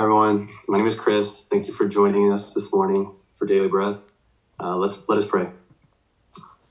Hi, 0.00 0.04
everyone. 0.04 0.48
My 0.66 0.78
name 0.78 0.86
is 0.86 0.98
Chris. 0.98 1.44
Thank 1.44 1.66
you 1.66 1.74
for 1.74 1.86
joining 1.86 2.32
us 2.32 2.54
this 2.54 2.72
morning 2.72 3.12
for 3.36 3.44
Daily 3.44 3.68
Breath. 3.68 3.98
Uh, 4.58 4.74
let's 4.76 5.06
let 5.10 5.18
us 5.18 5.26
pray. 5.26 5.50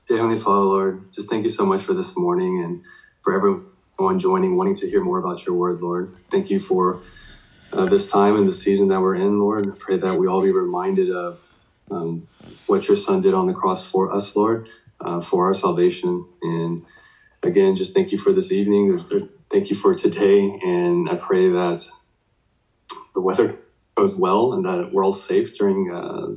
Dear 0.08 0.18
Heavenly 0.18 0.40
Father, 0.40 0.66
Lord, 0.66 1.13
just 1.13 1.29
thank 1.29 1.44
you 1.44 1.50
so 1.50 1.63
much 1.63 1.84
for 1.84 1.94
this 1.94 2.18
morning 2.18 2.63
and 2.63 2.81
for 3.21 3.36
everyone 3.36 4.18
joining, 4.18 4.57
wanting 4.57 4.73
to 4.78 4.89
hear 4.89 5.04
more 5.04 5.20
about 5.20 5.46
your 5.46 5.55
word, 5.55 5.79
Lord. 5.79 6.15
Thank 6.31 6.50
you 6.50 6.60
for 6.60 7.04
uh, 7.72 7.86
this 7.86 8.10
time 8.10 8.36
and 8.36 8.47
the 8.47 8.52
season 8.52 8.88
that 8.88 9.00
we're 9.00 9.13
in, 9.13 9.40
Lord. 9.40 9.68
I 9.68 9.76
pray 9.78 9.98
that 9.98 10.18
we 10.18 10.26
all 10.26 10.42
be 10.42 10.52
reminded 10.52 11.12
of 11.12 11.40
um, 11.92 12.28
what 12.66 12.88
your 12.88 12.98
Son 12.98 13.22
did 13.22 13.36
on 13.36 13.46
the 13.46 13.54
cross 13.54 13.86
for 13.86 14.12
us, 14.12 14.36
Lord, 14.36 14.68
uh, 15.02 15.22
for 15.22 15.46
our 15.46 15.54
salvation. 15.54 16.26
And 16.41 16.84
again, 17.44 17.76
just 17.76 17.94
thank 17.94 18.12
you 18.12 18.18
for 18.18 18.34
this 18.34 18.52
evening. 18.52 18.98
Thank 19.52 19.70
you 19.70 19.76
for 19.76 19.94
today. 19.94 20.59
And 20.64 21.08
I 21.08 21.14
pray 21.14 21.48
that 21.50 21.91
the 23.20 23.23
weather 23.23 23.59
goes 23.98 24.18
well 24.18 24.54
and 24.54 24.64
that 24.64 24.94
we're 24.94 25.04
all 25.04 25.12
safe 25.12 25.58
during 25.58 25.91
uh, 25.91 26.28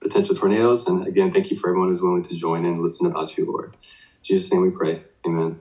potential 0.00 0.34
tornadoes. 0.34 0.86
And 0.86 1.04
again, 1.06 1.32
thank 1.32 1.50
you 1.50 1.56
for 1.56 1.68
everyone 1.70 1.88
who's 1.88 2.00
willing 2.00 2.22
to 2.22 2.36
join 2.36 2.64
and 2.64 2.80
listen 2.80 3.06
about 3.06 3.36
you, 3.36 3.50
Lord. 3.50 3.74
In 3.74 4.22
Jesus' 4.22 4.52
name 4.52 4.62
we 4.62 4.70
pray. 4.70 5.02
Amen. 5.26 5.58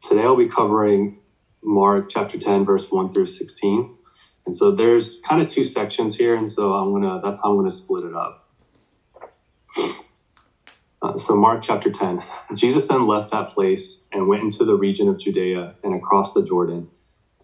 Today 0.00 0.22
I'll 0.22 0.36
be 0.36 0.48
covering 0.48 1.18
Mark 1.62 2.08
chapter 2.08 2.38
10, 2.38 2.64
verse 2.64 2.90
1 2.90 3.12
through 3.12 3.26
16. 3.26 3.94
And 4.46 4.56
so 4.56 4.70
there's 4.70 5.20
kind 5.20 5.42
of 5.42 5.48
two 5.48 5.62
sections 5.62 6.16
here. 6.16 6.34
And 6.34 6.50
so 6.50 6.72
I'm 6.72 6.90
going 6.90 7.02
to, 7.02 7.20
that's 7.22 7.42
how 7.42 7.50
I'm 7.50 7.56
going 7.56 7.68
to 7.68 7.76
split 7.76 8.04
it 8.04 8.14
up. 8.14 8.48
Uh, 11.02 11.16
so, 11.16 11.34
Mark 11.34 11.62
chapter 11.62 11.90
10. 11.90 12.22
Jesus 12.54 12.86
then 12.86 13.06
left 13.06 13.30
that 13.30 13.48
place 13.48 14.04
and 14.12 14.28
went 14.28 14.42
into 14.42 14.66
the 14.66 14.74
region 14.74 15.08
of 15.08 15.18
Judea 15.18 15.76
and 15.82 15.94
across 15.94 16.34
the 16.34 16.44
Jordan 16.44 16.90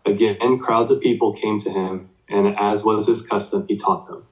Again, 0.06 0.58
crowds 0.60 0.92
of 0.92 1.00
people 1.00 1.32
came 1.32 1.58
to 1.58 1.70
him, 1.70 2.10
and 2.28 2.56
as 2.56 2.84
was 2.84 3.08
his 3.08 3.26
custom, 3.26 3.66
he 3.68 3.76
taught 3.76 4.06
them. 4.06 4.24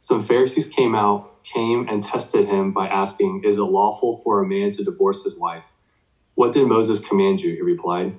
Some 0.00 0.22
Pharisees 0.22 0.68
came 0.68 0.94
out, 0.94 1.44
came 1.44 1.86
and 1.86 2.02
tested 2.02 2.48
him 2.48 2.72
by 2.72 2.88
asking, 2.88 3.42
Is 3.44 3.58
it 3.58 3.62
lawful 3.62 4.22
for 4.24 4.42
a 4.42 4.46
man 4.46 4.72
to 4.72 4.84
divorce 4.84 5.24
his 5.24 5.38
wife? 5.38 5.64
What 6.34 6.54
did 6.54 6.66
Moses 6.66 7.06
command 7.06 7.42
you? 7.42 7.54
He 7.54 7.60
replied. 7.60 8.14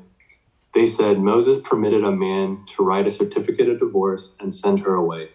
They 0.76 0.86
said, 0.86 1.20
Moses 1.20 1.60
permitted 1.60 2.04
a 2.04 2.12
man 2.12 2.64
to 2.76 2.84
write 2.84 3.08
a 3.08 3.12
certificate 3.12 3.70
of 3.70 3.80
divorce 3.80 4.36
and 4.40 4.54
send 4.54 4.82
her 4.82 4.94
away. 4.94 5.30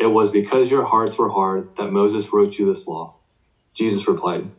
It 0.00 0.08
was 0.08 0.32
because 0.32 0.70
your 0.70 0.86
hearts 0.86 1.18
were 1.18 1.30
hard 1.30 1.76
that 1.76 1.92
Moses 1.92 2.32
wrote 2.32 2.58
you 2.58 2.66
this 2.66 2.88
law. 2.88 3.16
Jesus 3.74 4.08
replied, 4.08 4.50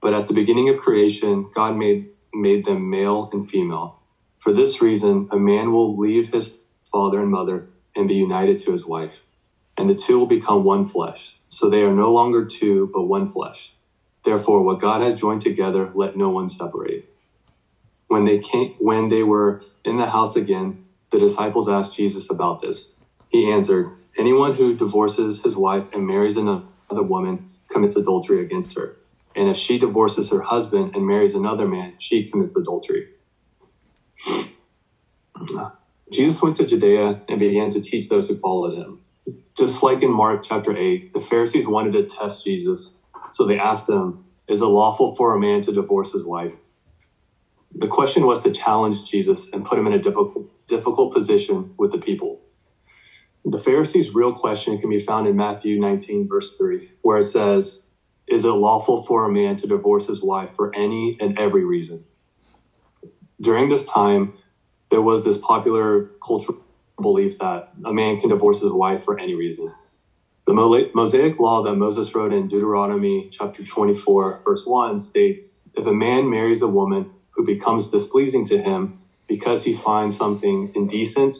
But 0.00 0.14
at 0.14 0.26
the 0.26 0.34
beginning 0.34 0.70
of 0.70 0.78
creation, 0.80 1.50
God 1.54 1.76
made, 1.76 2.08
made 2.32 2.64
them 2.64 2.88
male 2.88 3.28
and 3.32 3.48
female. 3.48 3.97
For 4.38 4.52
this 4.52 4.80
reason, 4.80 5.28
a 5.32 5.38
man 5.38 5.72
will 5.72 5.96
leave 5.96 6.32
his 6.32 6.64
father 6.90 7.20
and 7.20 7.30
mother 7.30 7.68
and 7.96 8.08
be 8.08 8.14
united 8.14 8.58
to 8.58 8.72
his 8.72 8.86
wife, 8.86 9.22
and 9.76 9.90
the 9.90 9.94
two 9.94 10.18
will 10.18 10.26
become 10.26 10.64
one 10.64 10.86
flesh. 10.86 11.38
So 11.48 11.68
they 11.68 11.82
are 11.82 11.94
no 11.94 12.12
longer 12.12 12.44
two, 12.44 12.90
but 12.94 13.04
one 13.04 13.28
flesh. 13.28 13.74
Therefore, 14.24 14.62
what 14.62 14.80
God 14.80 15.00
has 15.02 15.20
joined 15.20 15.40
together, 15.40 15.90
let 15.94 16.16
no 16.16 16.30
one 16.30 16.48
separate. 16.48 17.12
When 18.06 18.24
they 18.24 18.38
came, 18.38 18.74
when 18.78 19.08
they 19.08 19.22
were 19.22 19.62
in 19.84 19.96
the 19.98 20.10
house 20.10 20.36
again, 20.36 20.84
the 21.10 21.18
disciples 21.18 21.68
asked 21.68 21.96
Jesus 21.96 22.30
about 22.30 22.60
this. 22.60 22.94
He 23.28 23.50
answered, 23.50 23.90
Anyone 24.18 24.54
who 24.54 24.74
divorces 24.76 25.42
his 25.42 25.56
wife 25.56 25.84
and 25.92 26.06
marries 26.06 26.36
another 26.36 26.66
woman 26.90 27.50
commits 27.68 27.96
adultery 27.96 28.42
against 28.42 28.76
her. 28.76 28.96
And 29.36 29.48
if 29.48 29.56
she 29.56 29.78
divorces 29.78 30.30
her 30.30 30.42
husband 30.42 30.94
and 30.94 31.06
marries 31.06 31.34
another 31.34 31.66
man, 31.66 31.94
she 31.98 32.28
commits 32.28 32.56
adultery. 32.56 33.08
Jesus 36.12 36.42
went 36.42 36.56
to 36.56 36.66
Judea 36.66 37.22
and 37.28 37.38
began 37.38 37.70
to 37.70 37.80
teach 37.80 38.08
those 38.08 38.28
who 38.28 38.36
followed 38.36 38.74
him. 38.74 39.00
Just 39.56 39.82
like 39.82 40.02
in 40.02 40.12
Mark 40.12 40.42
chapter 40.42 40.76
8, 40.76 41.12
the 41.12 41.20
Pharisees 41.20 41.66
wanted 41.66 41.92
to 41.92 42.04
test 42.04 42.44
Jesus, 42.44 43.02
so 43.32 43.44
they 43.44 43.58
asked 43.58 43.88
him, 43.88 44.24
Is 44.48 44.62
it 44.62 44.66
lawful 44.66 45.14
for 45.16 45.34
a 45.34 45.40
man 45.40 45.60
to 45.62 45.72
divorce 45.72 46.12
his 46.12 46.24
wife? 46.24 46.52
The 47.74 47.88
question 47.88 48.26
was 48.26 48.42
to 48.42 48.50
challenge 48.50 49.10
Jesus 49.10 49.52
and 49.52 49.64
put 49.64 49.78
him 49.78 49.86
in 49.86 49.92
a 49.92 49.98
difficult, 49.98 50.66
difficult 50.66 51.12
position 51.12 51.74
with 51.76 51.92
the 51.92 51.98
people. 51.98 52.40
The 53.44 53.58
Pharisees' 53.58 54.14
real 54.14 54.32
question 54.32 54.78
can 54.78 54.90
be 54.90 54.98
found 54.98 55.26
in 55.26 55.36
Matthew 55.36 55.78
19, 55.78 56.28
verse 56.28 56.56
3, 56.56 56.90
where 57.02 57.18
it 57.18 57.24
says, 57.24 57.86
Is 58.26 58.44
it 58.44 58.50
lawful 58.50 59.02
for 59.02 59.24
a 59.24 59.32
man 59.32 59.56
to 59.56 59.66
divorce 59.66 60.08
his 60.08 60.22
wife 60.22 60.54
for 60.54 60.74
any 60.74 61.16
and 61.20 61.38
every 61.38 61.64
reason? 61.64 62.04
during 63.40 63.68
this 63.68 63.86
time, 63.86 64.34
there 64.90 65.02
was 65.02 65.24
this 65.24 65.38
popular 65.38 66.10
cultural 66.24 66.58
belief 67.00 67.38
that 67.38 67.72
a 67.84 67.92
man 67.92 68.18
can 68.18 68.30
divorce 68.30 68.60
his 68.60 68.72
wife 68.72 69.04
for 69.04 69.18
any 69.18 69.34
reason. 69.34 69.72
The 70.46 70.90
Mosaic 70.94 71.38
law 71.38 71.62
that 71.62 71.76
Moses 71.76 72.14
wrote 72.14 72.32
in 72.32 72.46
Deuteronomy 72.46 73.28
chapter 73.30 73.62
24, 73.62 74.42
verse 74.44 74.66
1 74.66 74.98
states 74.98 75.68
if 75.76 75.86
a 75.86 75.92
man 75.92 76.30
marries 76.30 76.62
a 76.62 76.68
woman 76.68 77.10
who 77.32 77.44
becomes 77.44 77.90
displeasing 77.90 78.44
to 78.46 78.58
him 78.58 78.98
because 79.26 79.64
he 79.64 79.74
finds 79.74 80.16
something 80.16 80.72
indecent, 80.74 81.36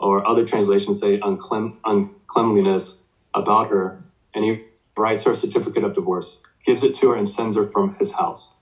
or 0.00 0.26
other 0.26 0.46
translations 0.46 0.98
say 0.98 1.20
unclean, 1.22 1.76
uncleanliness 1.84 3.04
about 3.34 3.68
her, 3.68 3.98
and 4.34 4.44
he 4.44 4.64
writes 4.96 5.24
her 5.24 5.32
a 5.32 5.36
certificate 5.36 5.84
of 5.84 5.94
divorce, 5.94 6.42
gives 6.64 6.82
it 6.82 6.94
to 6.94 7.10
her, 7.10 7.16
and 7.16 7.28
sends 7.28 7.56
her 7.56 7.66
from 7.66 7.96
his 7.96 8.14
house 8.14 8.57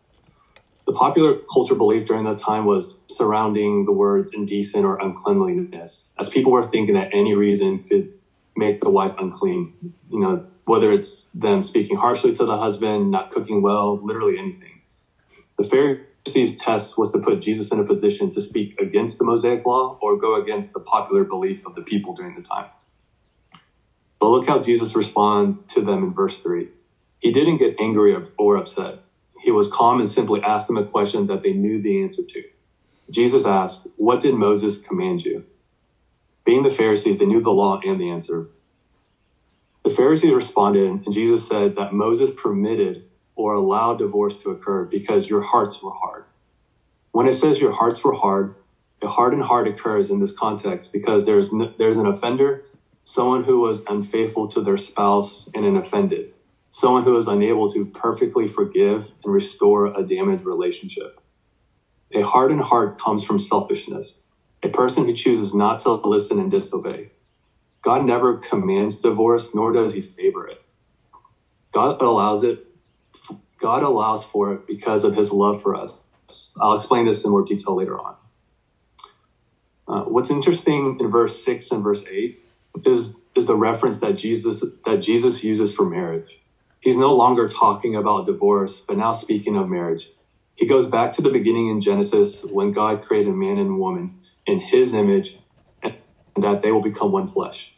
the 0.86 0.92
popular 0.92 1.38
culture 1.52 1.74
belief 1.74 2.06
during 2.06 2.24
that 2.24 2.38
time 2.38 2.64
was 2.64 3.00
surrounding 3.08 3.84
the 3.84 3.92
words 3.92 4.32
indecent 4.32 4.84
or 4.84 5.00
uncleanliness, 5.00 6.12
as 6.18 6.28
people 6.28 6.52
were 6.52 6.62
thinking 6.62 6.94
that 6.94 7.10
any 7.12 7.34
reason 7.34 7.82
could 7.84 8.12
make 8.56 8.80
the 8.80 8.90
wife 8.90 9.14
unclean. 9.18 9.94
You 10.10 10.20
know, 10.20 10.46
whether 10.64 10.92
it's 10.92 11.24
them 11.34 11.60
speaking 11.60 11.96
harshly 11.96 12.34
to 12.34 12.44
the 12.44 12.56
husband, 12.56 13.10
not 13.10 13.30
cooking 13.30 13.62
well, 13.62 13.98
literally 14.02 14.38
anything. 14.38 14.80
The 15.58 15.64
Pharisees' 15.64 16.56
test 16.56 16.96
was 16.96 17.10
to 17.12 17.18
put 17.18 17.40
Jesus 17.40 17.72
in 17.72 17.80
a 17.80 17.84
position 17.84 18.30
to 18.30 18.40
speak 18.40 18.80
against 18.80 19.18
the 19.18 19.24
Mosaic 19.24 19.66
law 19.66 19.98
or 20.00 20.18
go 20.18 20.40
against 20.40 20.72
the 20.72 20.80
popular 20.80 21.24
belief 21.24 21.66
of 21.66 21.74
the 21.74 21.82
people 21.82 22.14
during 22.14 22.36
the 22.36 22.42
time. 22.42 22.70
But 24.20 24.28
look 24.28 24.46
how 24.46 24.60
Jesus 24.60 24.94
responds 24.94 25.64
to 25.66 25.80
them 25.80 26.04
in 26.04 26.12
verse 26.12 26.40
3. 26.40 26.68
He 27.18 27.32
didn't 27.32 27.58
get 27.58 27.76
angry 27.80 28.16
or 28.38 28.56
upset. 28.56 29.00
He 29.40 29.50
was 29.50 29.70
calm 29.70 29.98
and 29.98 30.08
simply 30.08 30.42
asked 30.42 30.66
them 30.66 30.76
a 30.76 30.84
question 30.84 31.26
that 31.26 31.42
they 31.42 31.52
knew 31.52 31.80
the 31.80 32.02
answer 32.02 32.22
to. 32.22 32.44
Jesus 33.10 33.46
asked, 33.46 33.88
What 33.96 34.20
did 34.20 34.34
Moses 34.34 34.80
command 34.80 35.24
you? 35.24 35.44
Being 36.44 36.62
the 36.62 36.70
Pharisees, 36.70 37.18
they 37.18 37.26
knew 37.26 37.42
the 37.42 37.50
law 37.50 37.80
and 37.84 38.00
the 38.00 38.10
answer. 38.10 38.48
The 39.84 39.90
Pharisees 39.90 40.32
responded, 40.32 40.88
and 40.88 41.12
Jesus 41.12 41.46
said 41.46 41.76
that 41.76 41.92
Moses 41.92 42.32
permitted 42.34 43.04
or 43.36 43.54
allowed 43.54 43.98
divorce 43.98 44.42
to 44.42 44.50
occur 44.50 44.84
because 44.84 45.28
your 45.28 45.42
hearts 45.42 45.82
were 45.82 45.92
hard. 45.92 46.24
When 47.12 47.28
it 47.28 47.34
says 47.34 47.60
your 47.60 47.72
hearts 47.72 48.02
were 48.02 48.14
hard, 48.14 48.54
a 49.02 49.08
hardened 49.08 49.44
heart 49.44 49.68
occurs 49.68 50.10
in 50.10 50.20
this 50.20 50.36
context 50.36 50.92
because 50.92 51.26
there's, 51.26 51.52
there's 51.78 51.98
an 51.98 52.06
offender, 52.06 52.64
someone 53.04 53.44
who 53.44 53.60
was 53.60 53.84
unfaithful 53.86 54.48
to 54.48 54.60
their 54.60 54.78
spouse, 54.78 55.48
and 55.54 55.64
an 55.64 55.76
offended 55.76 56.32
someone 56.76 57.04
who 57.04 57.16
is 57.16 57.26
unable 57.26 57.70
to 57.70 57.86
perfectly 57.86 58.46
forgive 58.46 59.06
and 59.24 59.32
restore 59.32 59.86
a 59.98 60.02
damaged 60.02 60.44
relationship. 60.44 61.18
A 62.12 62.20
hardened 62.20 62.60
heart 62.60 62.98
comes 62.98 63.24
from 63.24 63.38
selfishness, 63.38 64.24
a 64.62 64.68
person 64.68 65.06
who 65.06 65.14
chooses 65.14 65.54
not 65.54 65.78
to 65.80 65.92
listen 65.92 66.38
and 66.38 66.50
disobey. 66.50 67.12
God 67.80 68.04
never 68.04 68.36
commands 68.36 69.00
divorce, 69.00 69.54
nor 69.54 69.72
does 69.72 69.94
he 69.94 70.02
favor 70.02 70.46
it. 70.46 70.62
God 71.72 72.02
allows 72.02 72.44
it. 72.44 72.66
God 73.58 73.82
allows 73.82 74.22
for 74.22 74.52
it 74.52 74.66
because 74.66 75.02
of 75.02 75.16
his 75.16 75.32
love 75.32 75.62
for 75.62 75.74
us. 75.74 76.02
I'll 76.60 76.74
explain 76.74 77.06
this 77.06 77.24
in 77.24 77.30
more 77.30 77.42
detail 77.42 77.74
later 77.74 77.98
on. 77.98 78.16
Uh, 79.88 80.02
what's 80.02 80.30
interesting 80.30 80.98
in 81.00 81.10
verse 81.10 81.42
6 81.42 81.70
and 81.70 81.82
verse 81.82 82.06
8 82.06 82.38
is, 82.84 83.16
is 83.34 83.46
the 83.46 83.56
reference 83.56 84.00
that 84.00 84.18
Jesus 84.18 84.62
that 84.84 84.98
Jesus 84.98 85.42
uses 85.42 85.74
for 85.74 85.88
marriage. 85.88 86.40
He's 86.86 86.96
no 86.96 87.12
longer 87.12 87.48
talking 87.48 87.96
about 87.96 88.26
divorce, 88.26 88.78
but 88.78 88.96
now 88.96 89.10
speaking 89.10 89.56
of 89.56 89.68
marriage. 89.68 90.10
He 90.54 90.66
goes 90.66 90.86
back 90.86 91.10
to 91.14 91.20
the 91.20 91.32
beginning 91.32 91.68
in 91.68 91.80
Genesis 91.80 92.44
when 92.44 92.70
God 92.70 93.02
created 93.02 93.34
man 93.34 93.58
and 93.58 93.80
woman 93.80 94.20
in 94.46 94.60
his 94.60 94.94
image 94.94 95.40
and 95.82 95.96
that 96.36 96.60
they 96.60 96.70
will 96.70 96.80
become 96.80 97.10
one 97.10 97.26
flesh. 97.26 97.74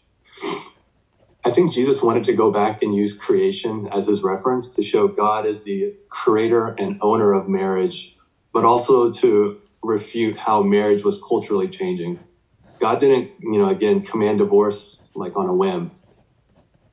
I 1.42 1.48
think 1.48 1.72
Jesus 1.72 2.02
wanted 2.02 2.24
to 2.24 2.34
go 2.34 2.50
back 2.50 2.82
and 2.82 2.94
use 2.94 3.16
creation 3.16 3.88
as 3.90 4.08
his 4.08 4.22
reference 4.22 4.68
to 4.76 4.82
show 4.82 5.08
God 5.08 5.46
as 5.46 5.62
the 5.64 5.94
creator 6.10 6.66
and 6.78 6.98
owner 7.00 7.32
of 7.32 7.48
marriage, 7.48 8.14
but 8.52 8.66
also 8.66 9.10
to 9.10 9.58
refute 9.82 10.36
how 10.40 10.62
marriage 10.62 11.02
was 11.02 11.18
culturally 11.26 11.68
changing. 11.70 12.18
God 12.78 13.00
didn't, 13.00 13.30
you 13.40 13.58
know, 13.58 13.70
again, 13.70 14.02
command 14.02 14.36
divorce 14.36 15.08
like 15.14 15.34
on 15.34 15.48
a 15.48 15.54
whim. 15.54 15.92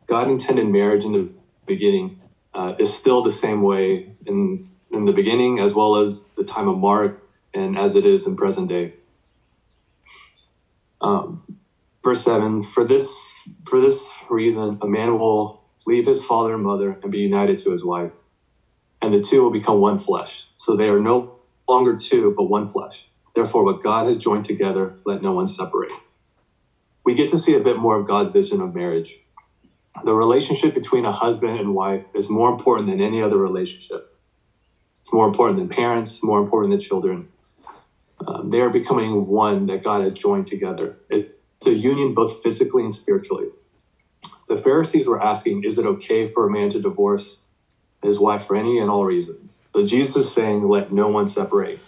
God 0.08 0.30
intended 0.30 0.68
marriage 0.68 1.04
in 1.04 1.12
the 1.12 1.30
beginning 1.66 2.22
uh, 2.54 2.76
is 2.80 2.94
still 2.94 3.22
the 3.22 3.32
same 3.32 3.62
way 3.62 4.12
in 4.26 4.70
in 4.92 5.06
the 5.06 5.12
beginning 5.12 5.60
as 5.60 5.74
well 5.74 5.98
as 5.98 6.30
the 6.38 6.44
time 6.44 6.68
of 6.68 6.78
Mark 6.78 7.22
and 7.54 7.78
as 7.78 7.96
it 7.96 8.06
is 8.06 8.26
in 8.26 8.36
present 8.36 8.70
day. 8.70 8.94
Um, 11.02 11.60
verse 12.04 12.24
7 12.24 12.64
For 12.64 12.84
this, 12.84 13.34
for 13.66 13.80
this 13.82 14.14
reason, 14.30 14.80
a 14.82 14.88
man 14.88 15.20
will 15.20 15.64
leave 15.86 16.06
his 16.06 16.24
father 16.24 16.54
and 16.54 16.64
mother 16.64 16.98
and 17.04 17.12
be 17.12 17.20
united 17.20 17.58
to 17.60 17.72
his 17.72 17.86
wife, 17.86 18.14
and 19.02 19.14
the 19.14 19.22
two 19.22 19.44
will 19.44 19.52
become 19.52 19.80
one 19.80 20.00
flesh. 20.00 20.48
So 20.56 20.76
they 20.76 20.90
are 20.90 21.00
no 21.00 21.40
longer 21.68 21.96
two, 21.96 22.34
but 22.36 22.44
one 22.44 22.70
flesh. 22.70 23.08
Therefore, 23.36 23.64
what 23.64 23.84
God 23.84 24.08
has 24.08 24.18
joined 24.18 24.46
together, 24.46 24.96
let 25.06 25.22
no 25.22 25.34
one 25.34 25.48
separate. 25.48 25.92
We 27.04 27.14
get 27.14 27.30
to 27.30 27.38
see 27.38 27.54
a 27.54 27.60
bit 27.60 27.78
more 27.78 28.00
of 28.00 28.08
God's 28.08 28.32
vision 28.32 28.62
of 28.62 28.74
marriage. 28.74 29.20
The 30.04 30.14
relationship 30.14 30.74
between 30.74 31.06
a 31.06 31.12
husband 31.12 31.60
and 31.60 31.74
wife 31.74 32.04
is 32.14 32.30
more 32.30 32.50
important 32.50 32.90
than 32.90 33.02
any 33.02 33.22
other 33.22 33.38
relationship. 33.38 34.16
It's 35.02 35.14
more 35.14 35.28
important 35.28 35.60
than 35.60 35.70
parents, 35.70 36.24
more 36.24 36.40
important 36.40 36.72
than 36.72 36.82
children. 36.82 37.30
Um, 38.26 38.50
they 38.50 38.60
are 38.60 38.70
becoming 38.70 39.28
one 39.28 39.68
that 39.68 39.84
God 39.84 40.02
has 40.02 40.14
joined 40.14 40.48
together. 40.48 40.98
It's 41.10 41.68
a 41.68 41.74
union 41.74 42.14
both 42.14 42.42
physically 42.44 42.84
and 42.84 42.94
spiritually. 42.94 43.48
The 44.48 44.58
Pharisees 44.58 45.08
were 45.08 45.22
asking, 45.22 45.64
is 45.64 45.78
it 45.78 45.86
okay 45.86 46.28
for 46.28 46.48
a 46.48 46.52
man 46.52 46.70
to 46.72 46.82
divorce 46.82 47.46
his 48.04 48.20
wife 48.20 48.46
for 48.46 48.56
any 48.56 48.80
and 48.80 48.90
all 48.90 49.06
reasons? 49.06 49.62
But 49.74 49.86
Jesus 49.86 50.16
is 50.18 50.32
saying, 50.32 50.68
let 50.68 50.92
no 50.92 51.08
one 51.08 51.28
separate. 51.28 51.80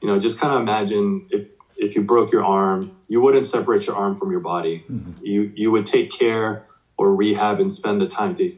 You 0.00 0.08
know, 0.08 0.18
just 0.18 0.38
kind 0.38 0.54
of 0.54 0.60
imagine 0.60 1.26
if, 1.30 1.48
if 1.76 1.94
you 1.94 2.02
broke 2.02 2.32
your 2.32 2.44
arm, 2.44 2.96
you 3.08 3.20
wouldn't 3.20 3.44
separate 3.44 3.86
your 3.86 3.96
arm 3.96 4.18
from 4.18 4.30
your 4.30 4.40
body. 4.40 4.84
Mm-hmm. 4.90 5.24
You, 5.24 5.52
you 5.54 5.70
would 5.70 5.86
take 5.86 6.10
care 6.10 6.66
or 6.96 7.14
rehab 7.14 7.60
and 7.60 7.70
spend 7.70 8.00
the 8.00 8.06
time 8.06 8.34
to, 8.34 8.56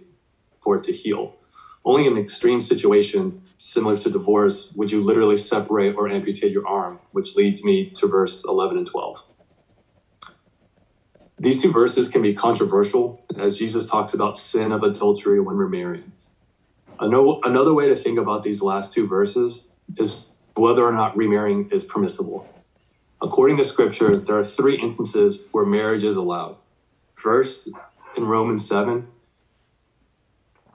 for 0.61 0.77
it 0.77 0.85
to 0.85 0.93
heal. 0.93 1.37
Only 1.85 2.07
in 2.07 2.13
an 2.13 2.19
extreme 2.19 2.61
situation, 2.61 3.43
similar 3.57 3.97
to 3.99 4.11
divorce, 4.11 4.73
would 4.75 4.93
you 4.93 5.03
literally 5.03 5.37
separate 5.37 5.95
or 5.97 6.09
amputate 6.09 6.53
your 6.53 6.67
arm, 6.67 7.01
which 7.13 7.37
leads 7.37 7.65
me 7.65 7.91
to 7.91 8.07
verse 8.07 8.45
11 8.45 8.77
and 8.79 8.87
12. 8.87 9.23
These 11.41 11.63
two 11.63 11.73
verses 11.73 12.09
can 12.09 12.21
be 12.21 12.35
controversial 12.35 13.25
as 13.39 13.57
Jesus 13.57 13.89
talks 13.89 14.13
about 14.13 14.39
sin 14.39 14.73
of 14.73 14.83
adultery 14.83 15.41
when 15.41 15.57
we're. 15.57 16.03
Another 17.01 17.73
way 17.73 17.89
to 17.89 17.95
think 17.95 18.19
about 18.19 18.43
these 18.43 18.61
last 18.61 18.93
two 18.93 19.07
verses 19.07 19.69
is 19.97 20.27
whether 20.57 20.85
or 20.85 20.93
not 20.93 21.17
remarrying 21.17 21.71
is 21.71 21.85
permissible. 21.85 22.49
According 23.23 23.57
to 23.59 23.65
scripture, 23.65 24.17
there 24.17 24.37
are 24.37 24.45
three 24.45 24.81
instances 24.81 25.47
where 25.53 25.65
marriage 25.65 26.03
is 26.03 26.17
allowed. 26.17 26.57
First, 27.15 27.69
in 28.19 28.27
Romans 28.27 28.67
7, 28.69 29.07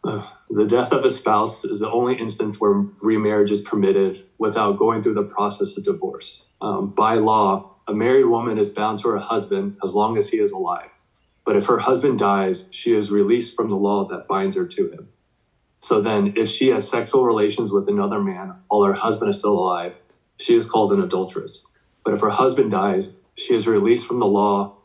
uh, 0.06 0.28
the 0.50 0.66
death 0.66 0.92
of 0.94 1.04
a 1.04 1.10
spouse 1.10 1.66
is 1.66 1.80
the 1.80 1.90
only 1.90 2.16
instance 2.16 2.60
where 2.60 2.86
remarriage 3.02 3.52
is 3.52 3.62
permitted 3.62 4.26
without 4.38 4.80
going 4.80 5.04
through 5.04 5.14
the 5.14 5.24
process 5.24 5.78
of 5.78 5.84
divorce. 5.84 6.46
Um, 6.62 6.92
by 6.92 7.16
law, 7.16 7.76
a 7.86 7.94
married 7.94 8.26
woman 8.26 8.58
is 8.58 8.70
bound 8.70 9.00
to 9.00 9.10
her 9.10 9.18
husband 9.18 9.78
as 9.84 9.94
long 9.94 10.18
as 10.18 10.30
he 10.30 10.38
is 10.38 10.54
alive. 10.54 10.90
But 11.46 11.58
if 11.58 11.66
her 11.66 11.80
husband 11.80 12.20
dies, 12.20 12.70
she 12.72 12.96
is 12.96 13.12
released 13.12 13.56
from 13.58 13.70
the 13.70 13.76
law 13.76 14.08
that 14.08 14.28
binds 14.28 14.56
her 14.56 14.66
to 14.66 14.92
him. 14.92 15.10
So 15.80 16.00
then, 16.00 16.34
if 16.38 16.48
she 16.48 16.70
has 16.70 16.90
sexual 16.90 17.26
relations 17.26 17.74
with 17.74 17.90
another 17.90 18.22
man 18.22 18.56
while 18.70 18.84
her 18.84 18.94
husband 18.94 19.30
is 19.30 19.40
still 19.40 19.60
alive, 19.60 19.96
she 20.38 20.56
is 20.56 20.70
called 20.70 20.94
an 20.94 21.02
adulteress. 21.02 21.68
But 22.06 22.14
if 22.14 22.22
her 22.22 22.30
husband 22.30 22.72
dies, 22.72 23.16
she 23.36 23.54
is 23.54 23.68
released 23.68 24.08
from 24.08 24.20
the 24.20 24.26
law 24.26 24.78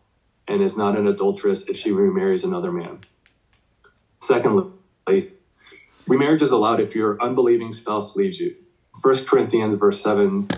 and 0.49 0.63
is 0.63 0.77
not 0.77 0.99
an 0.99 1.07
adulteress 1.07 1.69
if 1.69 1.77
she 1.77 1.93
remarries 1.93 2.43
another 2.43 2.73
man. 2.73 3.01
Secondly, 4.21 4.73
remarriage 6.07 6.43
is 6.43 6.51
allowed 6.51 6.81
if 6.81 6.95
your 6.95 7.23
unbelieving 7.23 7.73
spouse 7.73 8.17
leaves 8.17 8.41
you. 8.41 8.57
1 9.03 9.27
Corinthians 9.27 9.77
verse 9.77 10.03
7 10.03 10.49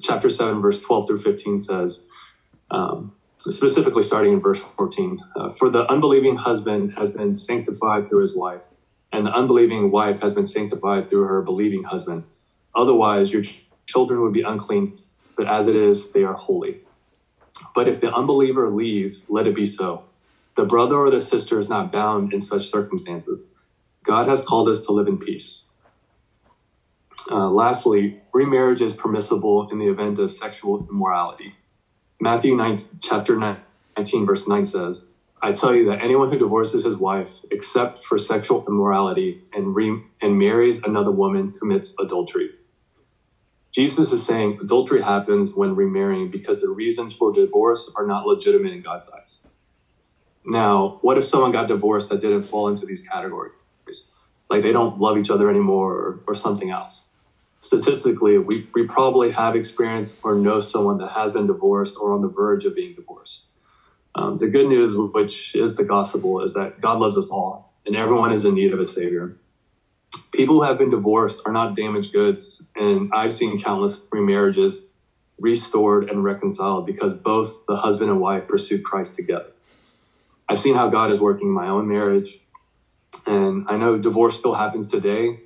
chapter 0.00 0.30
7, 0.30 0.60
verse 0.60 0.80
12 0.82 1.06
through 1.06 1.18
15 1.18 1.58
says, 1.58 2.06
um, 2.70 3.12
specifically 3.38 4.02
starting 4.02 4.34
in 4.34 4.40
verse 4.40 4.62
14, 4.62 5.20
uh, 5.36 5.50
For 5.50 5.70
the 5.70 5.90
unbelieving 5.90 6.36
husband 6.36 6.94
has 6.96 7.10
been 7.10 7.34
sanctified 7.34 8.08
through 8.08 8.22
his 8.22 8.36
wife, 8.36 8.62
and 9.12 9.26
the 9.26 9.32
unbelieving 9.32 9.90
wife 9.90 10.20
has 10.20 10.34
been 10.34 10.44
sanctified 10.44 11.08
through 11.10 11.24
her 11.24 11.42
believing 11.42 11.84
husband. 11.84 12.24
Otherwise, 12.74 13.32
your 13.32 13.42
ch- 13.42 13.64
children 13.86 14.20
would 14.22 14.32
be 14.32 14.42
unclean, 14.42 14.98
but 15.36 15.46
as 15.46 15.68
it 15.68 15.76
is, 15.76 16.12
they 16.12 16.24
are 16.24 16.34
holy. 16.34 16.80
But 17.74 17.88
if 17.88 18.00
the 18.00 18.12
unbeliever 18.12 18.70
leaves, 18.70 19.24
let 19.28 19.46
it 19.46 19.54
be 19.54 19.66
so. 19.66 20.04
The 20.56 20.64
brother 20.64 20.96
or 20.96 21.10
the 21.10 21.20
sister 21.20 21.58
is 21.60 21.68
not 21.68 21.92
bound 21.92 22.32
in 22.32 22.40
such 22.40 22.68
circumstances. 22.68 23.44
God 24.02 24.28
has 24.28 24.44
called 24.44 24.68
us 24.68 24.84
to 24.86 24.92
live 24.92 25.08
in 25.08 25.18
peace. 25.18 25.64
Uh, 27.30 27.48
lastly, 27.48 28.20
remarriage 28.32 28.82
is 28.82 28.94
permissible 28.94 29.70
in 29.70 29.78
the 29.78 29.88
event 29.88 30.18
of 30.18 30.30
sexual 30.30 30.86
immorality. 30.90 31.54
Matthew 32.20 32.56
9, 32.56 32.78
chapter 33.00 33.36
19, 33.96 34.26
verse 34.26 34.46
9 34.46 34.64
says, 34.64 35.06
I 35.40 35.52
tell 35.52 35.74
you 35.74 35.86
that 35.86 36.02
anyone 36.02 36.30
who 36.30 36.38
divorces 36.38 36.84
his 36.84 36.96
wife 36.96 37.40
except 37.50 38.04
for 38.04 38.18
sexual 38.18 38.64
immorality 38.66 39.42
and, 39.52 39.74
re- 39.74 40.02
and 40.20 40.38
marries 40.38 40.82
another 40.84 41.10
woman 41.10 41.52
commits 41.52 41.94
adultery. 41.98 42.50
Jesus 43.72 44.12
is 44.12 44.24
saying 44.24 44.58
adultery 44.60 45.02
happens 45.02 45.54
when 45.54 45.74
remarrying 45.74 46.30
because 46.30 46.60
the 46.60 46.68
reasons 46.68 47.14
for 47.14 47.32
divorce 47.32 47.90
are 47.96 48.06
not 48.06 48.26
legitimate 48.26 48.72
in 48.72 48.82
God's 48.82 49.08
eyes. 49.08 49.46
Now, 50.44 50.98
what 51.02 51.16
if 51.18 51.24
someone 51.24 51.52
got 51.52 51.68
divorced 51.68 52.08
that 52.10 52.20
didn't 52.20 52.42
fall 52.42 52.68
into 52.68 52.84
these 52.84 53.06
categories? 53.06 53.52
Like 54.50 54.62
they 54.62 54.72
don't 54.72 55.00
love 55.00 55.16
each 55.16 55.30
other 55.30 55.48
anymore 55.48 55.94
or, 55.94 56.20
or 56.26 56.34
something 56.34 56.70
else 56.70 57.08
statistically, 57.62 58.36
we, 58.38 58.68
we 58.74 58.86
probably 58.86 59.30
have 59.30 59.54
experienced 59.54 60.18
or 60.24 60.34
know 60.34 60.58
someone 60.58 60.98
that 60.98 61.12
has 61.12 61.32
been 61.32 61.46
divorced 61.46 61.96
or 61.98 62.12
on 62.12 62.20
the 62.20 62.28
verge 62.28 62.64
of 62.64 62.74
being 62.74 62.94
divorced. 62.94 63.50
Um, 64.14 64.38
the 64.38 64.48
good 64.48 64.68
news, 64.68 64.96
which 64.96 65.54
is 65.54 65.76
the 65.76 65.84
gospel, 65.84 66.42
is 66.42 66.54
that 66.54 66.80
God 66.80 66.98
loves 66.98 67.16
us 67.16 67.30
all 67.30 67.72
and 67.86 67.96
everyone 67.96 68.32
is 68.32 68.44
in 68.44 68.54
need 68.54 68.72
of 68.74 68.80
a 68.80 68.84
savior. 68.84 69.38
People 70.32 70.56
who 70.56 70.62
have 70.62 70.78
been 70.78 70.88
divorced 70.88 71.42
are 71.44 71.52
not 71.52 71.76
damaged 71.76 72.12
goods, 72.12 72.66
and 72.74 73.10
I've 73.12 73.32
seen 73.32 73.62
countless 73.62 74.06
remarriages 74.06 74.86
restored 75.38 76.08
and 76.08 76.24
reconciled 76.24 76.86
because 76.86 77.14
both 77.14 77.66
the 77.66 77.76
husband 77.76 78.10
and 78.10 78.18
wife 78.18 78.48
pursued 78.48 78.82
Christ 78.82 79.14
together. 79.14 79.52
I've 80.48 80.58
seen 80.58 80.74
how 80.74 80.88
God 80.88 81.10
is 81.10 81.20
working 81.20 81.48
in 81.48 81.52
my 81.52 81.68
own 81.68 81.86
marriage, 81.86 82.40
and 83.26 83.66
I 83.68 83.76
know 83.76 83.98
divorce 83.98 84.38
still 84.38 84.54
happens 84.54 84.90
today, 84.90 85.40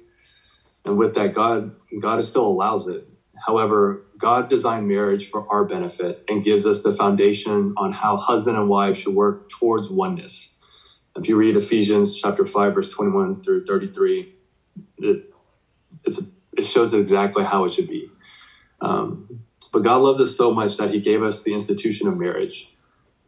and 0.84 0.96
with 0.96 1.14
that, 1.16 1.34
God, 1.34 1.74
God 2.00 2.22
still 2.22 2.46
allows 2.46 2.86
it. 2.86 3.08
However, 3.44 4.04
God 4.16 4.48
designed 4.48 4.86
marriage 4.86 5.28
for 5.28 5.52
our 5.52 5.64
benefit 5.64 6.24
and 6.28 6.44
gives 6.44 6.64
us 6.64 6.82
the 6.82 6.94
foundation 6.94 7.74
on 7.76 7.90
how 7.90 8.16
husband 8.16 8.56
and 8.56 8.68
wife 8.68 8.98
should 8.98 9.14
work 9.14 9.48
towards 9.48 9.88
oneness. 9.90 10.56
If 11.16 11.28
you 11.28 11.36
read 11.36 11.56
Ephesians 11.56 12.14
chapter 12.14 12.46
5, 12.46 12.74
verse 12.74 12.90
21 12.90 13.42
through 13.42 13.66
33, 13.66 14.35
it, 14.98 15.32
it 16.56 16.64
shows 16.64 16.94
exactly 16.94 17.44
how 17.44 17.64
it 17.64 17.72
should 17.72 17.88
be. 17.88 18.10
Um, 18.80 19.44
but 19.72 19.82
God 19.82 20.02
loves 20.02 20.20
us 20.20 20.36
so 20.36 20.52
much 20.52 20.76
that 20.76 20.90
he 20.90 21.00
gave 21.00 21.22
us 21.22 21.42
the 21.42 21.52
institution 21.52 22.08
of 22.08 22.16
marriage. 22.16 22.72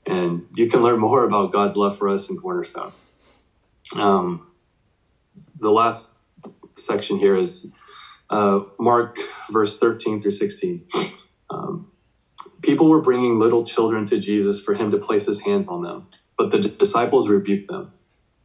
And 0.06 0.46
you 0.54 0.68
can 0.68 0.80
learn 0.80 0.98
more 0.98 1.24
about 1.24 1.52
God's 1.52 1.76
love 1.76 1.98
for 1.98 2.08
us 2.08 2.30
in 2.30 2.38
Cornerstone. 2.38 2.92
Um, 3.96 4.46
the 5.58 5.70
last 5.70 6.18
section 6.76 7.18
here 7.18 7.36
is 7.36 7.72
uh, 8.30 8.60
Mark 8.78 9.18
verse 9.50 9.78
13 9.78 10.22
through 10.22 10.30
16. 10.30 10.86
Um, 11.50 11.90
people 12.62 12.88
were 12.88 13.00
bringing 13.00 13.38
little 13.38 13.64
children 13.64 14.04
to 14.06 14.18
Jesus 14.18 14.62
for 14.62 14.74
him 14.74 14.90
to 14.90 14.98
place 14.98 15.26
his 15.26 15.42
hands 15.42 15.68
on 15.68 15.82
them, 15.82 16.06
but 16.36 16.50
the 16.50 16.60
disciples 16.60 17.28
rebuked 17.28 17.68
them. 17.68 17.92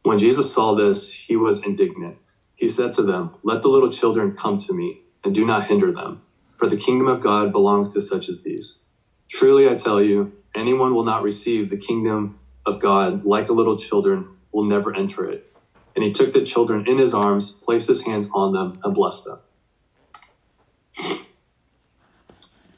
When 0.02 0.18
Jesus 0.18 0.52
saw 0.52 0.74
this, 0.74 1.12
he 1.12 1.36
was 1.36 1.62
indignant. 1.64 2.18
He 2.56 2.68
said 2.68 2.92
to 2.92 3.02
them, 3.02 3.34
Let 3.42 3.62
the 3.62 3.68
little 3.68 3.90
children 3.90 4.32
come 4.32 4.58
to 4.58 4.72
me, 4.72 5.02
and 5.24 5.34
do 5.34 5.46
not 5.46 5.66
hinder 5.66 5.92
them, 5.92 6.22
for 6.56 6.68
the 6.68 6.76
kingdom 6.76 7.08
of 7.08 7.22
God 7.22 7.52
belongs 7.52 7.92
to 7.94 8.00
such 8.00 8.28
as 8.28 8.42
these. 8.42 8.84
Truly 9.28 9.68
I 9.68 9.74
tell 9.74 10.02
you, 10.02 10.32
anyone 10.54 10.94
will 10.94 11.04
not 11.04 11.22
receive 11.22 11.70
the 11.70 11.76
kingdom 11.76 12.38
of 12.66 12.80
God 12.80 13.24
like 13.24 13.48
a 13.48 13.52
little 13.52 13.78
children 13.78 14.28
will 14.52 14.64
never 14.64 14.94
enter 14.94 15.28
it. 15.28 15.52
And 15.96 16.04
he 16.04 16.12
took 16.12 16.32
the 16.32 16.44
children 16.44 16.86
in 16.86 16.98
his 16.98 17.14
arms, 17.14 17.50
placed 17.52 17.88
his 17.88 18.04
hands 18.04 18.28
on 18.34 18.52
them, 18.52 18.78
and 18.84 18.94
blessed 18.94 19.24
them. 19.24 19.38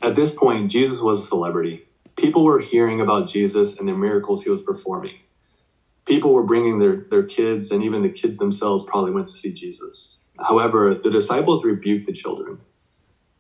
At 0.03 0.15
this 0.15 0.35
point, 0.35 0.71
Jesus 0.71 1.01
was 1.01 1.21
a 1.21 1.27
celebrity. 1.27 1.87
People 2.17 2.45
were 2.45 2.61
hearing 2.61 3.01
about 3.01 3.29
Jesus 3.29 3.79
and 3.79 3.89
the 3.89 3.93
miracles 3.95 4.45
he 4.45 4.51
was 4.51 4.63
performing. 4.63 5.19
People 6.07 6.33
were 6.33 6.43
bringing 6.43 6.79
their, 6.79 6.97
their 7.11 7.23
kids, 7.23 7.71
and 7.71 7.83
even 7.83 8.03
the 8.03 8.09
kids 8.09 8.39
themselves 8.39 8.85
probably 8.85 9.13
went 9.13 9.27
to 9.29 9.35
see 9.35 9.53
Jesus. 9.53 10.23
However, 10.39 10.95
the 10.95 11.11
disciples 11.11 11.65
rebuked 11.65 12.07
the 12.07 12.13
children. 12.13 12.61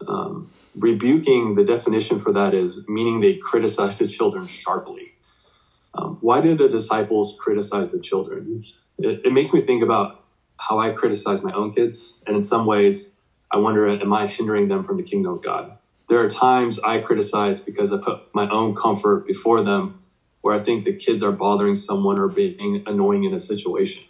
Um, 0.06 0.50
rebuking, 0.76 1.54
the 1.54 1.64
definition 1.64 2.18
for 2.20 2.32
that 2.32 2.54
is 2.54 2.86
meaning 2.88 3.20
they 3.20 3.34
criticized 3.34 3.98
the 3.98 4.08
children 4.08 4.46
sharply. 4.46 5.12
Um, 5.94 6.18
why 6.20 6.40
did 6.40 6.58
the 6.58 6.68
disciples 6.68 7.36
criticize 7.40 7.92
the 7.92 8.00
children? 8.00 8.64
it, 8.98 9.20
it 9.24 9.32
makes 9.32 9.52
me 9.52 9.60
think 9.60 9.82
about 9.82 10.24
how 10.58 10.78
I 10.78 10.90
criticize 10.90 11.42
my 11.42 11.52
own 11.52 11.72
kids. 11.72 12.22
And 12.26 12.36
in 12.36 12.42
some 12.42 12.66
ways, 12.66 13.16
I 13.50 13.58
wonder, 13.58 13.88
am 13.88 14.12
I 14.12 14.26
hindering 14.26 14.68
them 14.68 14.84
from 14.84 14.96
the 14.96 15.02
kingdom 15.02 15.34
of 15.34 15.42
God? 15.42 15.78
there 16.08 16.20
are 16.20 16.30
times 16.30 16.78
I 16.80 16.98
criticize 16.98 17.60
because 17.60 17.92
I 17.92 17.98
put 17.98 18.34
my 18.34 18.48
own 18.48 18.74
comfort 18.74 19.26
before 19.26 19.62
them, 19.62 20.02
where 20.46 20.54
I 20.54 20.60
think 20.60 20.84
the 20.84 20.92
kids 20.92 21.24
are 21.24 21.32
bothering 21.32 21.74
someone 21.74 22.20
or 22.20 22.28
being 22.28 22.84
annoying 22.86 23.24
in 23.24 23.34
a 23.34 23.40
situation. 23.40 24.04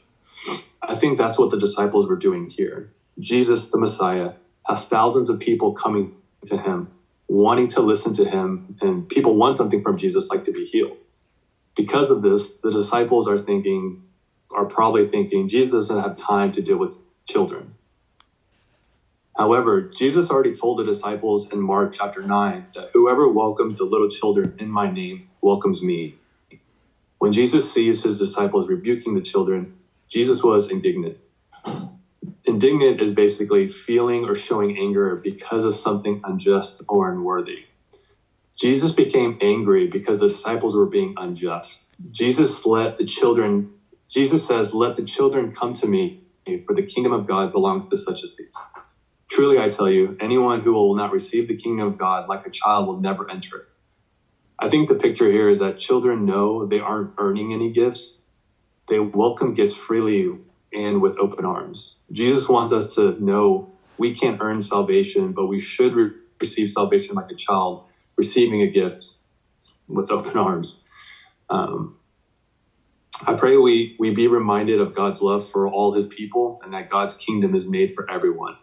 I 0.82 0.94
think 0.94 1.16
that's 1.16 1.38
what 1.38 1.50
the 1.50 1.58
disciples 1.58 2.06
were 2.06 2.16
doing 2.16 2.50
here. 2.50 2.92
Jesus, 3.18 3.70
the 3.70 3.78
Messiah, 3.78 4.32
has 4.68 4.86
thousands 4.86 5.30
of 5.30 5.40
people 5.40 5.72
coming 5.72 6.14
to 6.44 6.58
him, 6.58 6.90
wanting 7.26 7.68
to 7.68 7.80
listen 7.80 8.12
to 8.16 8.26
him, 8.26 8.76
and 8.82 9.08
people 9.08 9.34
want 9.34 9.56
something 9.56 9.82
from 9.82 9.96
Jesus, 9.96 10.28
like 10.28 10.44
to 10.44 10.52
be 10.52 10.66
healed. 10.66 10.98
Because 11.74 12.10
of 12.10 12.20
this, 12.20 12.54
the 12.58 12.70
disciples 12.70 13.26
are 13.26 13.38
thinking, 13.38 14.02
are 14.54 14.66
probably 14.66 15.06
thinking, 15.06 15.48
Jesus 15.48 15.88
doesn't 15.88 16.02
have 16.02 16.16
time 16.16 16.52
to 16.52 16.60
deal 16.60 16.76
with 16.76 16.90
children. 17.26 17.76
However, 19.38 19.80
Jesus 19.80 20.30
already 20.30 20.54
told 20.54 20.80
the 20.80 20.84
disciples 20.84 21.50
in 21.50 21.62
Mark 21.62 21.94
chapter 21.94 22.20
9 22.20 22.66
that 22.74 22.90
whoever 22.92 23.26
welcomes 23.26 23.78
the 23.78 23.84
little 23.84 24.10
children 24.10 24.54
in 24.58 24.70
my 24.70 24.90
name 24.90 25.30
welcomes 25.40 25.82
me. 25.82 26.16
When 27.18 27.32
Jesus 27.32 27.72
sees 27.72 28.04
his 28.04 28.18
disciples 28.18 28.68
rebuking 28.68 29.14
the 29.14 29.22
children, 29.22 29.78
Jesus 30.08 30.44
was 30.44 30.70
indignant. 30.70 31.18
Indignant 32.44 33.00
is 33.00 33.14
basically 33.14 33.68
feeling 33.68 34.24
or 34.24 34.34
showing 34.34 34.76
anger 34.78 35.16
because 35.16 35.64
of 35.64 35.76
something 35.76 36.20
unjust 36.24 36.82
or 36.88 37.10
unworthy. 37.10 37.64
Jesus 38.58 38.92
became 38.92 39.38
angry 39.42 39.86
because 39.86 40.20
the 40.20 40.28
disciples 40.28 40.74
were 40.74 40.88
being 40.88 41.14
unjust. 41.16 41.86
Jesus 42.10 42.64
let 42.64 42.98
the 42.98 43.04
children, 43.04 43.72
Jesus 44.08 44.46
says, 44.46 44.74
Let 44.74 44.96
the 44.96 45.04
children 45.04 45.52
come 45.52 45.74
to 45.74 45.86
me, 45.86 46.22
for 46.66 46.74
the 46.74 46.82
kingdom 46.82 47.12
of 47.12 47.26
God 47.26 47.52
belongs 47.52 47.90
to 47.90 47.96
such 47.96 48.22
as 48.22 48.36
these. 48.36 48.56
Truly, 49.28 49.58
I 49.58 49.68
tell 49.68 49.90
you, 49.90 50.16
anyone 50.20 50.60
who 50.62 50.72
will 50.72 50.94
not 50.94 51.12
receive 51.12 51.48
the 51.48 51.56
kingdom 51.56 51.88
of 51.88 51.98
God 51.98 52.28
like 52.28 52.46
a 52.46 52.50
child 52.50 52.86
will 52.86 53.00
never 53.00 53.30
enter 53.30 53.58
it. 53.58 53.66
I 54.58 54.68
think 54.68 54.88
the 54.88 54.94
picture 54.94 55.30
here 55.30 55.48
is 55.48 55.58
that 55.58 55.78
children 55.78 56.24
know 56.24 56.66
they 56.66 56.80
aren't 56.80 57.14
earning 57.18 57.52
any 57.52 57.70
gifts. 57.70 58.22
They 58.88 58.98
welcome 58.98 59.54
gifts 59.54 59.74
freely 59.74 60.38
and 60.72 61.00
with 61.00 61.18
open 61.18 61.44
arms. 61.44 62.00
Jesus 62.10 62.48
wants 62.48 62.72
us 62.72 62.94
to 62.94 63.22
know 63.22 63.72
we 63.98 64.14
can't 64.14 64.40
earn 64.40 64.62
salvation, 64.62 65.32
but 65.32 65.46
we 65.46 65.60
should 65.60 65.94
re- 65.94 66.10
receive 66.40 66.70
salvation 66.70 67.14
like 67.14 67.30
a 67.30 67.34
child 67.34 67.84
receiving 68.16 68.62
a 68.62 68.70
gift 68.70 69.18
with 69.88 70.10
open 70.10 70.38
arms. 70.38 70.82
Um, 71.50 71.98
I 73.26 73.34
pray 73.34 73.56
we, 73.56 73.96
we 73.98 74.14
be 74.14 74.26
reminded 74.26 74.80
of 74.80 74.94
God's 74.94 75.20
love 75.20 75.46
for 75.48 75.68
all 75.68 75.94
his 75.94 76.06
people 76.06 76.60
and 76.62 76.72
that 76.72 76.90
God's 76.90 77.16
kingdom 77.16 77.54
is 77.54 77.68
made 77.68 77.92
for 77.92 78.10
everyone 78.10 78.56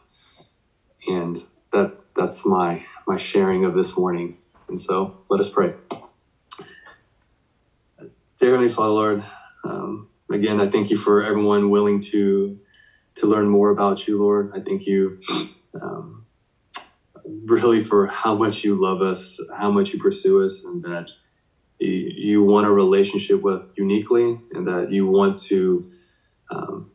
and 1.07 1.43
that 1.71 2.03
that's 2.15 2.45
my 2.45 2.85
my 3.07 3.17
sharing 3.17 3.65
of 3.65 3.75
this 3.75 3.97
morning. 3.97 4.38
And 4.74 4.82
so 4.82 5.20
let 5.30 5.39
us 5.39 5.51
pray. 5.51 5.75
Dear 8.39 8.53
Heavenly 8.53 8.70
Father, 8.70 8.89
Lord, 8.89 9.24
um, 9.63 10.10
again, 10.32 10.60
I 10.60 10.68
thank 10.68 10.89
you 10.89 10.98
for 10.98 11.24
everyone 11.24 11.70
willing 11.70 12.00
to 12.12 12.58
to 13.18 13.27
learn 13.27 13.50
more 13.50 13.70
about 13.70 14.08
you, 14.08 14.20
Lord. 14.20 14.51
I 14.56 14.62
thank 14.62 14.88
you 14.88 15.22
um, 15.80 16.25
really 17.46 17.84
for 17.84 18.08
how 18.08 18.34
much 18.34 18.63
you 18.63 18.74
love 18.74 19.03
us, 19.03 19.39
how 19.56 19.70
much 19.70 19.94
you 19.94 20.00
pursue 20.00 20.44
us, 20.44 20.65
and 20.65 20.82
that 20.82 21.12
you, 21.77 22.42
want 22.44 22.65
a 22.65 22.72
relationship 22.72 23.44
with 23.44 23.74
uniquely, 23.77 24.39
and 24.53 24.65
that 24.65 24.92
you 24.92 25.06
want 25.06 25.38
to 25.50 25.92
um, 26.50 26.89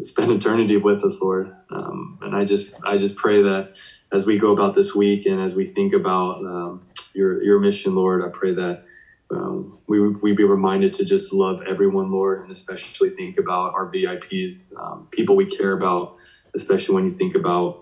spend 0.00 0.32
eternity 0.32 0.78
with 0.78 1.04
us, 1.04 1.20
Lord. 1.20 1.54
Um, 1.68 2.20
and 2.22 2.34
I 2.34 2.46
just 2.46 2.72
I 2.82 2.96
just 2.96 3.16
pray 3.16 3.42
that 3.42 3.74
as 4.10 4.26
we 4.26 4.38
go 4.38 4.52
about 4.52 4.74
this 4.74 4.94
week 4.94 5.26
and 5.26 5.42
as 5.42 5.54
we 5.54 5.66
think 5.66 5.92
about 5.92 6.44
um, 6.44 6.86
your 7.14 7.42
your 7.42 7.58
mission, 7.58 7.94
Lord, 7.94 8.24
I 8.24 8.28
pray 8.28 8.54
that 8.54 8.84
um, 9.30 9.78
we 9.88 10.08
we 10.08 10.32
be 10.32 10.44
reminded 10.44 10.92
to 10.94 11.04
just 11.04 11.32
love 11.32 11.62
everyone, 11.62 12.10
Lord, 12.10 12.42
and 12.42 12.50
especially 12.50 13.10
think 13.10 13.38
about 13.38 13.74
our 13.74 13.90
VIPs, 13.90 14.76
um, 14.78 15.08
people 15.10 15.36
we 15.36 15.46
care 15.46 15.72
about, 15.72 16.16
especially 16.54 16.94
when 16.94 17.04
you 17.04 17.12
think 17.12 17.34
about 17.34 17.80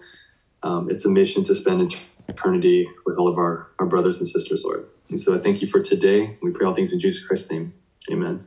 um, 0.63 0.91
it's 0.91 1.05
a 1.05 1.09
mission 1.11 1.45
to 1.45 1.55
spend 1.55 1.95
eternity 2.29 2.89
with 3.07 3.17
all 3.17 3.29
of 3.29 3.39
our, 3.39 3.69
our 3.79 3.87
brothers 3.87 4.19
and 4.19 4.29
sisters, 4.29 4.65
Lord. 4.65 4.87
And 5.09 5.19
so 5.19 5.35
I 5.35 5.39
thank 5.39 5.63
you 5.63 5.69
for 5.69 5.81
today. 5.81 6.37
We 6.43 6.51
pray 6.51 6.67
all 6.67 6.75
things 6.75 6.93
in 6.93 7.01
Jesus 7.01 7.27
Christ's 7.27 7.51
name. 7.51 7.75
Amen. 8.11 8.47